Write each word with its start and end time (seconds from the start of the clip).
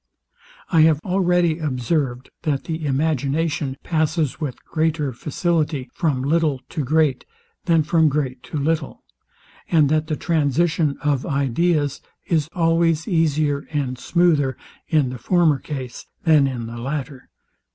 I 0.71 0.81
have 0.81 0.99
already 1.05 1.59
observed 1.59 2.31
that 2.41 2.63
the 2.63 2.87
imagination 2.87 3.77
passes 3.83 4.39
with 4.41 4.65
greater 4.65 5.13
facility 5.13 5.91
from 5.93 6.23
little 6.23 6.59
to 6.69 6.83
great, 6.83 7.23
than 7.65 7.83
from 7.83 8.09
great 8.09 8.41
to 8.45 8.57
little, 8.57 9.03
and 9.69 9.89
that 9.89 10.07
the 10.07 10.15
transition 10.15 10.97
of 11.03 11.23
ideas 11.27 12.01
is 12.25 12.49
always 12.55 13.07
easier 13.07 13.67
and 13.71 13.99
smoother 13.99 14.57
in 14.87 15.11
the 15.11 15.19
former 15.19 15.59
case 15.59 16.07
than 16.23 16.47
in 16.47 16.65
the 16.65 16.77
latter. 16.79 17.29